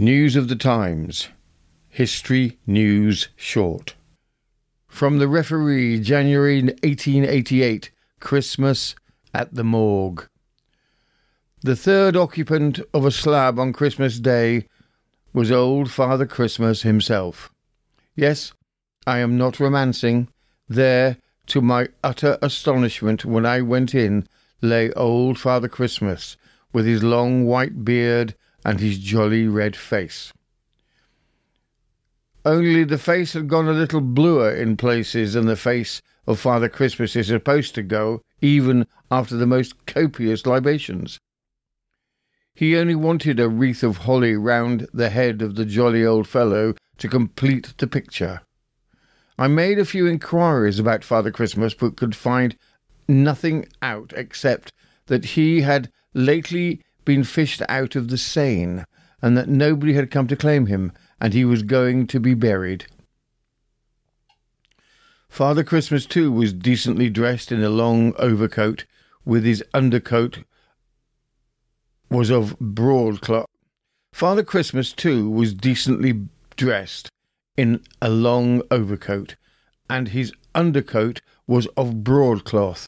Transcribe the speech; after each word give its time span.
News 0.00 0.36
of 0.36 0.46
the 0.46 0.54
Times. 0.54 1.28
History 1.88 2.56
News 2.68 3.30
Short. 3.34 3.96
From 4.86 5.18
the 5.18 5.26
referee, 5.26 5.98
January 5.98 6.62
1888, 6.62 7.90
Christmas 8.20 8.94
at 9.34 9.52
the 9.52 9.64
morgue. 9.64 10.28
The 11.62 11.74
third 11.74 12.14
occupant 12.14 12.78
of 12.94 13.04
a 13.04 13.10
slab 13.10 13.58
on 13.58 13.72
Christmas 13.72 14.20
Day 14.20 14.68
was 15.32 15.50
old 15.50 15.90
Father 15.90 16.26
Christmas 16.26 16.82
himself. 16.82 17.52
Yes, 18.14 18.52
I 19.04 19.18
am 19.18 19.36
not 19.36 19.58
romancing. 19.58 20.28
There, 20.68 21.16
to 21.46 21.60
my 21.60 21.88
utter 22.04 22.38
astonishment, 22.40 23.24
when 23.24 23.44
I 23.44 23.62
went 23.62 23.96
in, 23.96 24.28
lay 24.62 24.92
old 24.92 25.40
Father 25.40 25.66
Christmas, 25.66 26.36
with 26.72 26.86
his 26.86 27.02
long 27.02 27.46
white 27.46 27.84
beard 27.84 28.36
and 28.64 28.80
his 28.80 28.98
jolly 28.98 29.46
red 29.46 29.76
face. 29.76 30.32
Only 32.44 32.84
the 32.84 32.98
face 32.98 33.34
had 33.34 33.48
gone 33.48 33.68
a 33.68 33.72
little 33.72 34.00
bluer 34.00 34.54
in 34.54 34.76
places 34.76 35.34
than 35.34 35.46
the 35.46 35.56
face 35.56 36.00
of 36.26 36.38
Father 36.38 36.68
Christmas 36.68 37.16
is 37.16 37.26
supposed 37.26 37.74
to 37.74 37.82
go, 37.82 38.22
even 38.40 38.86
after 39.10 39.36
the 39.36 39.46
most 39.46 39.86
copious 39.86 40.46
libations. 40.46 41.18
He 42.54 42.76
only 42.76 42.94
wanted 42.94 43.38
a 43.38 43.48
wreath 43.48 43.82
of 43.82 43.98
holly 43.98 44.34
round 44.34 44.86
the 44.92 45.10
head 45.10 45.42
of 45.42 45.54
the 45.54 45.64
jolly 45.64 46.04
old 46.04 46.26
fellow 46.26 46.74
to 46.98 47.08
complete 47.08 47.74
the 47.78 47.86
picture. 47.86 48.40
I 49.38 49.46
made 49.46 49.78
a 49.78 49.84
few 49.84 50.06
inquiries 50.06 50.78
about 50.78 51.04
Father 51.04 51.30
Christmas, 51.30 51.72
but 51.74 51.96
could 51.96 52.16
find 52.16 52.56
nothing 53.06 53.68
out 53.80 54.12
except 54.16 54.72
that 55.06 55.24
he 55.24 55.60
had 55.60 55.92
lately 56.14 56.82
been 57.08 57.24
fished 57.24 57.62
out 57.70 57.96
of 57.96 58.08
the 58.08 58.18
Seine, 58.18 58.84
and 59.22 59.34
that 59.34 59.48
nobody 59.48 59.94
had 59.94 60.10
come 60.10 60.26
to 60.26 60.36
claim 60.36 60.66
him, 60.66 60.92
and 61.18 61.32
he 61.32 61.42
was 61.42 61.62
going 61.62 62.06
to 62.06 62.20
be 62.20 62.34
buried. 62.34 62.84
Father 65.30 65.64
Christmas, 65.64 66.04
too, 66.04 66.30
was 66.30 66.52
decently 66.52 67.08
dressed 67.08 67.50
in 67.50 67.64
a 67.64 67.70
long 67.70 68.12
overcoat, 68.18 68.84
with 69.24 69.42
his 69.42 69.64
undercoat 69.72 70.40
was 72.10 72.28
of 72.28 72.58
broadcloth. 72.58 73.46
Father 74.12 74.42
Christmas, 74.42 74.92
too, 74.92 75.30
was 75.30 75.54
decently 75.54 76.26
dressed 76.56 77.08
in 77.56 77.82
a 78.02 78.10
long 78.10 78.60
overcoat, 78.70 79.34
and 79.88 80.08
his 80.08 80.30
undercoat 80.54 81.22
was 81.46 81.66
of 81.68 82.04
broadcloth, 82.04 82.86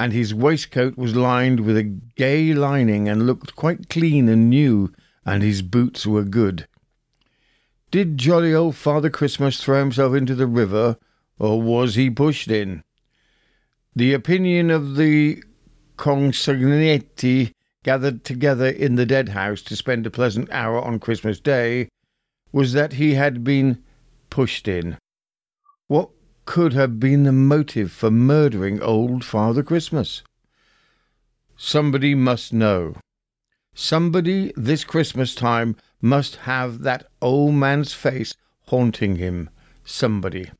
and 0.00 0.14
his 0.14 0.34
waistcoat 0.34 0.96
was 0.96 1.14
lined 1.14 1.60
with 1.60 1.76
a 1.76 1.82
gay 1.82 2.54
lining 2.54 3.06
and 3.06 3.26
looked 3.26 3.54
quite 3.54 3.90
clean 3.90 4.30
and 4.30 4.48
new, 4.48 4.90
and 5.26 5.42
his 5.42 5.60
boots 5.60 6.06
were 6.06 6.24
good. 6.24 6.66
Did 7.90 8.16
jolly 8.16 8.54
old 8.54 8.76
Father 8.76 9.10
Christmas 9.10 9.62
throw 9.62 9.78
himself 9.78 10.14
into 10.14 10.34
the 10.34 10.46
river, 10.46 10.96
or 11.38 11.60
was 11.60 11.96
he 11.96 12.08
pushed 12.08 12.50
in? 12.50 12.82
The 13.94 14.14
opinion 14.14 14.70
of 14.70 14.96
the 14.96 15.44
consignati 15.98 17.52
gathered 17.82 18.24
together 18.24 18.68
in 18.68 18.94
the 18.94 19.04
dead 19.04 19.28
house 19.28 19.60
to 19.60 19.76
spend 19.76 20.06
a 20.06 20.10
pleasant 20.10 20.50
hour 20.50 20.80
on 20.80 20.98
Christmas 20.98 21.40
Day 21.40 21.90
was 22.52 22.72
that 22.72 22.94
he 22.94 23.16
had 23.16 23.44
been 23.44 23.84
pushed 24.30 24.66
in. 24.66 24.96
What 25.88 26.08
could 26.50 26.72
have 26.72 26.98
been 26.98 27.22
the 27.22 27.30
motive 27.30 27.92
for 27.92 28.10
murdering 28.10 28.82
old 28.82 29.24
Father 29.24 29.62
Christmas? 29.62 30.24
Somebody 31.56 32.12
must 32.12 32.52
know. 32.52 32.96
Somebody 33.72 34.52
this 34.56 34.82
Christmas 34.82 35.36
time 35.36 35.76
must 36.02 36.34
have 36.50 36.80
that 36.80 37.06
old 37.22 37.54
man's 37.54 37.92
face 37.92 38.34
haunting 38.66 39.14
him. 39.14 39.48
Somebody. 39.84 40.50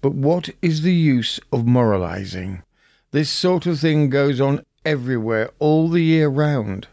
But 0.00 0.14
what 0.14 0.50
is 0.60 0.82
the 0.82 0.92
use 0.92 1.38
of 1.52 1.64
moralizing? 1.64 2.64
This 3.12 3.30
sort 3.30 3.66
of 3.66 3.78
thing 3.78 4.10
goes 4.10 4.40
on 4.40 4.64
everywhere 4.84 5.52
all 5.60 5.88
the 5.90 6.02
year 6.02 6.26
round. 6.26 6.88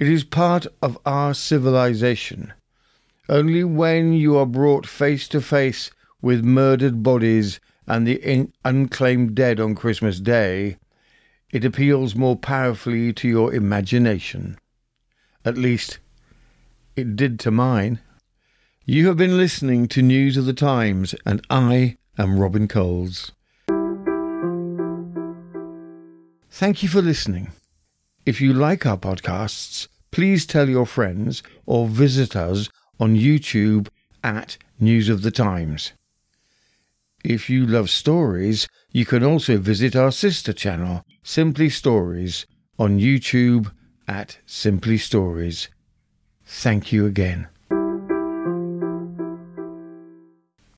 It 0.00 0.08
is 0.08 0.24
part 0.24 0.66
of 0.82 0.98
our 1.06 1.34
civilization. 1.34 2.52
Only 3.28 3.62
when 3.62 4.12
you 4.12 4.36
are 4.36 4.44
brought 4.44 4.88
face 4.88 5.28
to 5.28 5.40
face 5.40 5.92
with 6.22 6.44
murdered 6.44 7.02
bodies 7.02 7.60
and 7.86 8.06
the 8.06 8.14
in- 8.22 8.52
unclaimed 8.64 9.34
dead 9.34 9.60
on 9.60 9.74
Christmas 9.74 10.20
Day, 10.20 10.78
it 11.50 11.64
appeals 11.64 12.14
more 12.14 12.36
powerfully 12.36 13.12
to 13.12 13.28
your 13.28 13.52
imagination. 13.52 14.58
At 15.44 15.58
least, 15.58 15.98
it 16.96 17.16
did 17.16 17.38
to 17.40 17.50
mine. 17.50 17.98
You 18.84 19.08
have 19.08 19.16
been 19.16 19.36
listening 19.36 19.88
to 19.88 20.02
News 20.02 20.36
of 20.36 20.46
the 20.46 20.52
Times, 20.52 21.14
and 21.26 21.44
I 21.50 21.98
am 22.16 22.38
Robin 22.38 22.68
Coles. 22.68 23.32
Thank 26.50 26.82
you 26.82 26.88
for 26.88 27.02
listening. 27.02 27.50
If 28.24 28.40
you 28.40 28.52
like 28.52 28.86
our 28.86 28.98
podcasts, 28.98 29.88
please 30.10 30.46
tell 30.46 30.68
your 30.68 30.86
friends 30.86 31.42
or 31.66 31.88
visit 31.88 32.36
us 32.36 32.68
on 33.00 33.16
YouTube 33.16 33.88
at 34.22 34.58
News 34.78 35.08
of 35.08 35.22
the 35.22 35.30
Times. 35.30 35.92
If 37.24 37.48
you 37.48 37.66
love 37.66 37.88
stories, 37.88 38.68
you 38.90 39.06
can 39.06 39.22
also 39.22 39.58
visit 39.58 39.94
our 39.94 40.10
sister 40.10 40.52
channel, 40.52 41.04
Simply 41.22 41.70
Stories, 41.70 42.46
on 42.78 42.98
YouTube 42.98 43.70
at 44.08 44.38
Simply 44.44 44.98
Stories. 44.98 45.68
Thank 46.44 46.92
you 46.92 47.06
again. 47.06 47.48